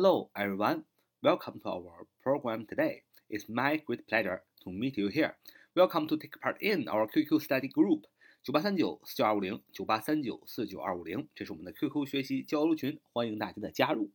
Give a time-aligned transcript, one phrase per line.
[0.00, 0.84] Hello, everyone.
[1.22, 3.02] Welcome to our program today.
[3.28, 5.36] It's my great pleasure to meet you here.
[5.76, 8.04] Welcome to take part in our QQ study group.
[8.42, 14.10] 九八三九四九二五零九八三九四九二五零，这是我们的 QQ 学习交流群，欢迎大家的加入。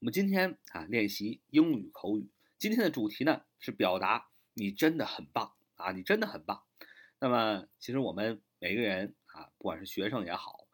[0.00, 2.28] 我们今天啊练习英语口语，
[2.58, 6.64] 今天的主题呢是表达你真的很棒啊，你真的很棒。
[7.18, 10.66] 那么其实我们每个人啊，不管是学生也好，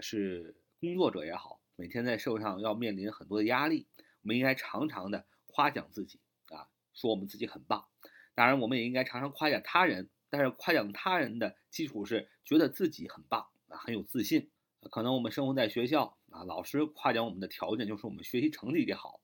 [0.00, 3.88] 是工作者也好，每天在社会上要面临很多的压力。
[4.22, 7.86] 我们应该常常的夸奖自己啊，说我们自己很棒。
[8.34, 14.50] 当然，我们也应该常常夸奖他人，但是夸奖他人的基础是觉得自己很棒啊，很有自信。
[14.90, 19.20] 可能我们生活在学校啊，老师夸奖我们的条件就是我们学习成绩得好，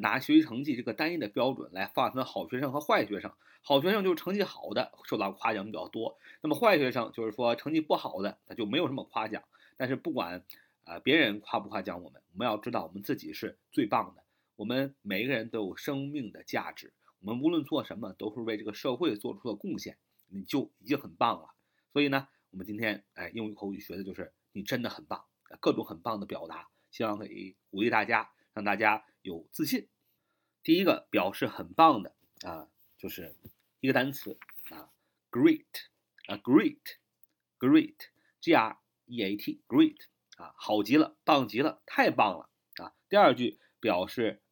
[0.00, 3.32] 拿学习成绩这个单一的标准来划分好学生和坏学生。
[3.62, 9.42] 好学生就是成绩好的，受到夸奖比较多；那么坏学生就是说成绩不好的，那就没有什么夸奖。
[9.76, 10.44] 但是不管
[10.84, 14.22] 啊别人夸不夸奖我们，我们要知道我们自己是最棒的。
[14.60, 19.96] 我们每个人都有生命的价值，我们无论做什么都是为这个社会做出了贡献，
[20.28, 21.54] 你就已经很棒了。
[21.94, 25.24] 所以呢，我们今天哎英语口语学的就是你真的很棒，
[25.60, 29.88] 各种很棒的表达，希望可以鼓励大家，让大家有自信。
[30.62, 32.68] 第一个表示很棒的啊，
[32.98, 33.34] 就是
[33.80, 34.92] 一个单词啊
[35.30, 35.64] ，great
[36.26, 40.02] 啊，great，great，g r e a t，great
[40.36, 42.92] 啊，好极了，棒极了，太棒了啊。
[43.08, 44.42] 第二句表示。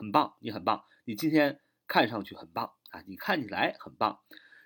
[0.00, 4.18] 很棒，你很棒，你今天看上去很棒啊，你看起来很棒。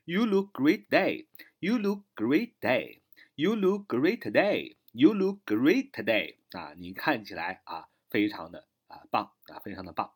[0.04, 1.26] You look great day.
[1.58, 3.00] You look great day.
[3.34, 4.76] You look great today.
[4.92, 6.36] You look great today.
[6.52, 10.12] 啊，你看起来啊，非常的啊棒啊，非常的棒。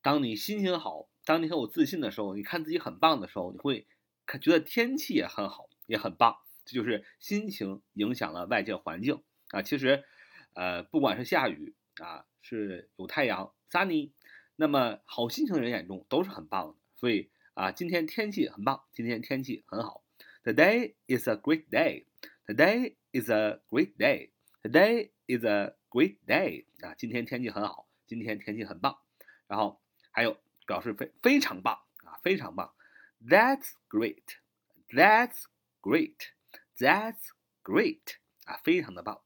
[0.00, 3.86] 当你心情好，当你很有自信的时候，你看自己很棒的时候，你会
[4.24, 6.38] 看觉得天气也很好，也很棒。
[6.64, 9.60] 这就是心情影响了外界环境啊。
[9.60, 10.02] 其实。
[10.52, 14.12] 呃，不管是下雨啊，是有太阳，sunny，
[14.56, 16.74] 那么好心情的人眼中都是很棒的。
[16.96, 20.02] 所以啊，今天天气很棒，今天天气很好。
[20.42, 22.06] Today is a great day.
[22.46, 24.30] Today is a great day.
[24.62, 26.64] Today is a great day.
[26.80, 28.98] 啊，今天天气很好，今天天气很棒。
[29.46, 29.80] 然后
[30.10, 31.74] 还有表示非非常棒
[32.04, 32.74] 啊，非常棒。
[33.22, 34.24] That's great.
[34.88, 35.44] That's
[35.82, 36.16] great.
[36.78, 37.20] That's
[37.62, 38.16] great.
[38.44, 39.20] 啊，非常的棒。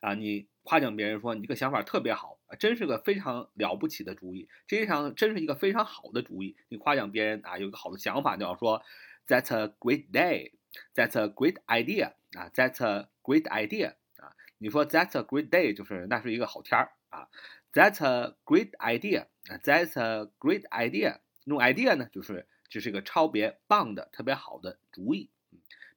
[0.00, 6.56] 啊，你夸奖别人说你这个想法特别好啊，真是个非常了不起的主意，这常真是一个非常好的主意。
[6.68, 8.80] 你夸奖别人啊，有个好的想法，就要说
[9.26, 14.36] That's a great day，That's a great idea 啊，That's a great idea 啊。
[14.58, 17.26] 你说 That's a great day 就是那是一个好天儿啊
[17.72, 21.18] ，That's a great idea 啊，That's a great idea。
[21.46, 25.30] 那种 idea 呢，就是这是一个超别棒的、特别好的主意。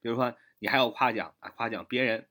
[0.02, 2.26] 比如说你还要夸奖啊，夸奖别人。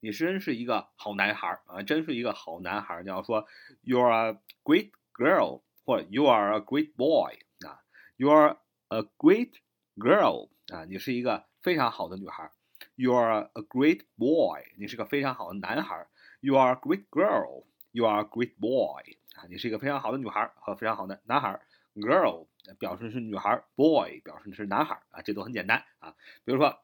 [0.00, 1.82] 你真是一个好男孩啊！
[1.82, 3.02] 真是一个好男孩。
[3.02, 3.46] 你要说
[3.82, 7.82] "You are a great girl" 或者 "You are a great boy" 啊
[8.16, 8.56] ，"You are
[8.88, 9.52] a great
[9.96, 12.50] girl" 啊，你是一个非常好的女孩。
[12.96, 16.06] "You are a great boy" 你是个非常好的男孩。
[16.40, 21.60] "You are a great girl" "You are a great boy" 啊，你是一个非常好的女孩和非常好的男孩。
[21.94, 22.46] "Girl"
[22.78, 26.14] 表示是女孩，"Boy" 表示是男孩啊，这都很简单啊。
[26.44, 26.80] 比如说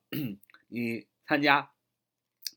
[0.68, 1.70] 你参加。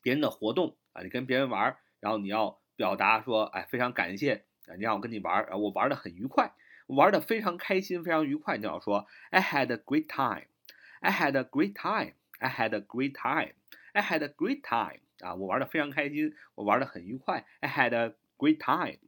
[0.02, 6.52] 别人的活动啊，你跟别人玩，然后你要表达说，哎，非常感谢啊，你让我跟你玩，啊，我玩的很愉快，
[6.86, 8.56] 玩的非常开心，非常愉快。
[8.56, 14.62] 你要说，I had a great time，I had a great time，I had a great time，I had a great
[14.62, 18.98] time，啊，我玩的非常开心，我玩的很愉快，I had a great time，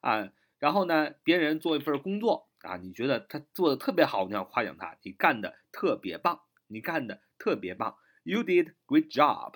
[0.00, 9.54] 啊，然后呢，别人做一份工作啊，你觉得他做的特别好，你要夸奖他，你干的特别棒，你干的特别棒，You did great job。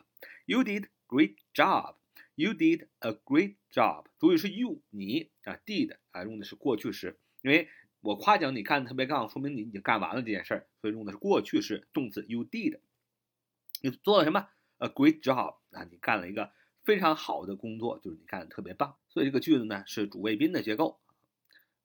[0.51, 1.95] You did great job.
[2.35, 4.07] You did a great job.
[4.19, 7.69] 主语是 you 你啊，did 啊用的是过去时，因为
[8.01, 12.81] 我夸奖你干的特别棒，说明你已经干完了这件事儿，所以用的是过去式动词 you did。
[13.81, 16.51] 你做了什么？A great job 啊，你干了一个
[16.83, 18.97] 非常好的工作，就是你干的特别棒。
[19.09, 20.99] 所以这个句子呢是主谓宾的结构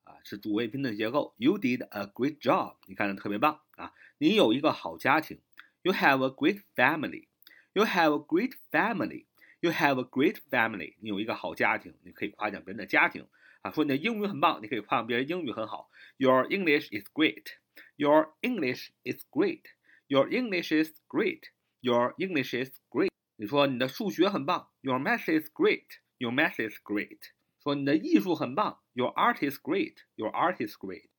[0.06, 1.36] 啊，是主谓宾的结构。
[1.38, 5.40] You did a great job，你干的特别棒啊，你有一个好家庭。
[5.84, 7.28] You have a great family。
[7.75, 9.27] You have a great family.
[9.61, 10.97] You have a great family.
[11.01, 13.27] 你有一个好家庭，你可以夸奖别人的家庭
[13.63, 13.71] 啊。
[13.71, 15.91] 说你的英语很棒，你可以夸奖别人英语很好。
[16.17, 17.59] Your English is great.
[17.97, 19.63] Your English is great.
[20.09, 21.51] Your English is great.
[21.81, 23.11] Your English is great.
[23.37, 24.71] 你说你的数学很棒。
[24.81, 25.87] Your math is great.
[26.19, 27.19] Your math is great.
[27.63, 28.81] 说你的艺术很棒。
[28.95, 29.97] Your art is great.
[30.17, 31.11] Your art is great.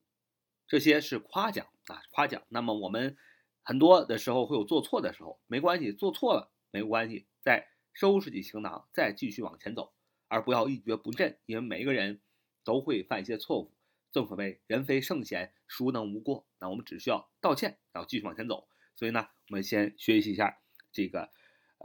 [0.67, 2.41] 这些是夸奖啊，夸奖。
[2.49, 3.15] 那么我们。
[3.66, 9.92] 很多的时候会有做错的时候，没关系，做错了没关系，再收拾起行囊，再继续往前走。
[10.28, 12.20] 而不要一蹶不振，因为每个人
[12.62, 13.72] 都会犯一些错误。
[14.12, 16.46] 正所谓人非圣贤，孰能无过？
[16.60, 18.68] 那我们只需要道歉，然后继续往前走。
[18.94, 20.58] 所以呢，我们先学习一下
[20.92, 21.30] 这个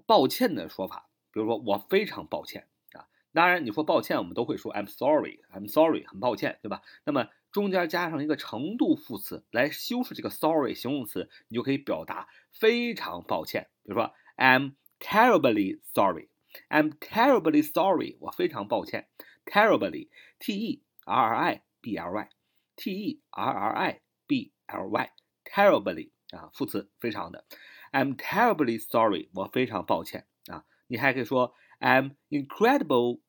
[0.06, 1.10] 抱歉的说法。
[1.32, 3.08] 比如说，我非常抱歉啊。
[3.34, 6.84] 当然，你说抱歉，我们都会说 I'm sorry，I'm sorry，很抱歉，对吧？
[7.06, 13.69] 那么中间加上一个程度副词来修饰这个 sorry 形容词，你就可以表达非常抱歉。
[13.83, 19.09] 比如说，I'm terribly sorry，I'm terribly sorry，我非常抱歉。
[19.47, 27.47] terribly，t e r r i b l y，t e r r i b l y，terribly 啊，副词非常的。
[27.93, 30.65] I'm terribly sorry，我非常抱歉啊。
[30.89, 33.21] 你还可以说 I'm incredibly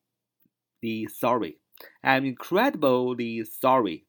[1.08, 1.60] sorry.
[2.02, 4.04] I'm incredibly sorry.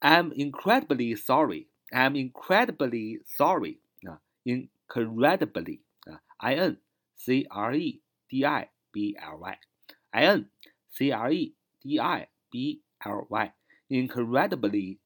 [0.00, 1.68] I'm incredibly sorry.
[1.90, 3.78] I'm incredibly sorry.
[4.02, 6.80] 啊，incredibly 啊，I N
[7.16, 10.50] C R E D I B L Y，I N
[10.90, 14.98] C R E D I B L Y，incredibly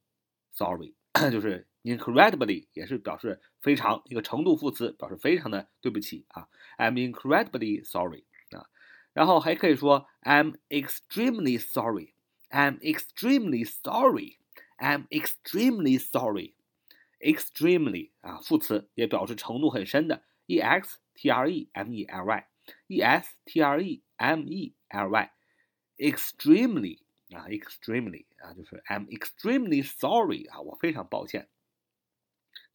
[0.51, 0.93] sorry
[1.31, 1.65] 就是。
[1.81, 6.49] incredibly 也是表示非常一个程度副词，表示非常的对不起啊。
[6.77, 8.67] I'm incredibly sorry 啊，
[9.13, 14.39] 然后还可以说 I'm extremely sorry。I'm extremely sorry。
[14.77, 23.83] I'm extremely sorry。extremely 啊，副词也表示程度很深的，e x t r e m e l y，e s t r
[23.83, 26.99] e m e l y，extremely
[27.35, 31.49] 啊，extremely 啊，就是 I'm extremely sorry 啊，我非常抱歉。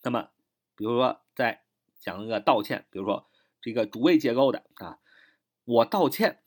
[0.03, 0.29] 那么，
[0.77, 1.63] 比如说再
[1.99, 3.27] 讲一个道歉，比如说
[3.63, 4.99] 这个主谓结构的啊，
[5.65, 6.43] 我道歉，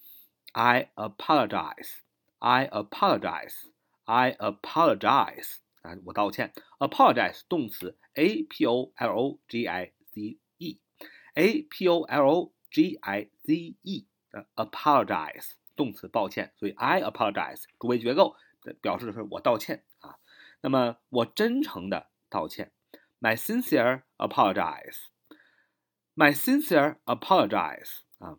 [0.52, 2.68] I apologize，I
[4.12, 12.30] apologize，I apologize 啊，我道歉，apologize 动词，a p o l o g i z e，a p o l
[12.30, 18.36] o g i z e 啊，apologize 动词，抱歉，所以 I apologize 主谓结构
[18.82, 20.18] 表示的是我道歉啊，
[20.62, 22.72] 那么我真诚的道歉。
[23.20, 25.08] My sincere apologize.
[26.16, 28.38] My sincere apologize 啊，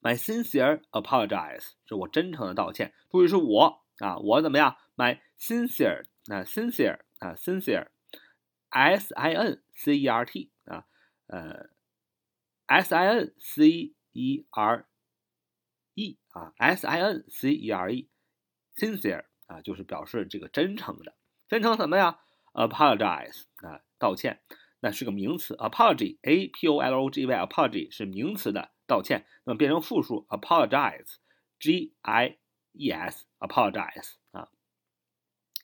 [0.00, 2.92] My sincere apologize 是我真诚的道歉。
[3.10, 10.85] 注意是我 啊，我怎么样？My sincere 啊，sincere 啊，sincere，s i n c e r t 啊，
[11.27, 11.69] 呃
[12.67, 14.85] ，s i n c e r
[15.95, 21.15] e 啊，s i n c e r e，sincere 啊，就是表示这个真诚的，
[21.47, 22.19] 真诚什么呀
[22.53, 24.41] ？apologize 啊，道歉，
[24.79, 32.37] 那是个名词，apology，a p o l o g y，apology 是名词的道歉，那么变成复数，apologize，g i
[32.79, 34.49] e s，apologize 啊，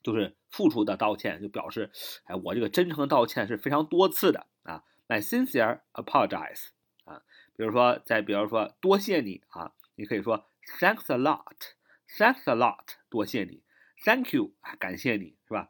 [0.04, 1.90] 就是付出的道歉，就表示，
[2.26, 6.68] 哎，我这个真诚的道歉是非常多次的啊，my sincere apologize
[7.06, 7.24] 啊，
[7.56, 10.46] 比如说，再比如说，多谢你啊，你可以说
[10.80, 13.64] thanks a lot，thanks a lot，多谢你
[14.04, 15.70] ，thank you，感谢你是吧？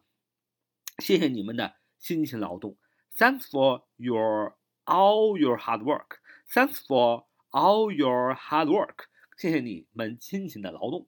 [0.97, 2.77] 谢谢你们的辛勤劳动
[3.17, 6.19] ，Thanks for your all your hard work.
[6.49, 9.05] Thanks for all your hard work.
[9.37, 11.07] 谢谢你们辛勤的劳动。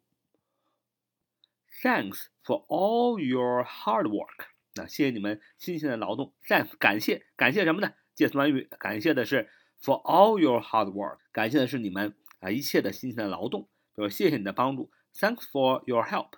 [1.83, 4.47] Thanks for all your hard work.
[4.75, 6.33] 那谢谢你们辛勤的劳动。
[6.47, 7.93] Thanks 感谢感谢什么呢？
[8.15, 9.49] 介词短语感谢的是
[9.83, 13.69] for all your hard work，感谢的是你们啊一切的辛勤的劳动。
[13.95, 16.33] 比如谢谢你的帮助，Thanks for your help.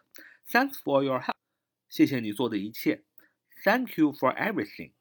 [0.48, 1.34] Thanks for your help.
[1.88, 3.04] 谢谢你做的一切。
[3.64, 4.92] Thank you for everything.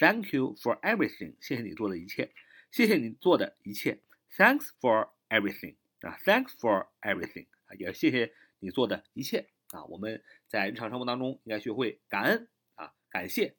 [0.00, 1.34] Thank you for everything.
[1.40, 2.32] 谢谢你做的一切，
[2.70, 4.00] 谢谢你做的一切。
[4.36, 5.76] Thanks for everything.
[6.00, 7.46] 啊，Thanks for everything.
[7.66, 9.83] 啊，也谢谢你做的一切 啊。
[9.85, 13.55] 我们在日常生活当中应该学会感恩啊，感谢、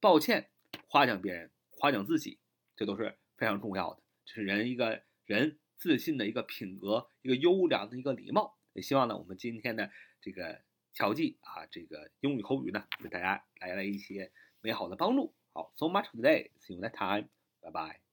[0.00, 0.50] 抱歉、
[0.88, 2.38] 夸奖别人、夸奖自己，
[2.76, 4.02] 这都是非常重要的。
[4.24, 8.56] 这是人一个人自信的一个品格，一个优良的一个礼貌。
[8.72, 9.90] 也希望呢，我们今天的
[10.20, 10.62] 这个。
[10.96, 14.30] 巧记啊，这个英语口语呢，给大家带来一些
[14.60, 15.34] 美好的帮助。
[15.52, 17.28] 好，so much today，see you next time，
[17.60, 18.03] 拜拜。